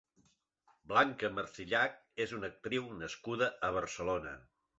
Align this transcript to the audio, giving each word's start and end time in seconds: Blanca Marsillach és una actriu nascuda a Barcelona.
Blanca 0.93 1.29
Marsillach 1.35 1.99
és 2.25 2.33
una 2.39 2.49
actriu 2.55 2.89
nascuda 3.03 3.53
a 3.69 3.71
Barcelona. 3.79 4.35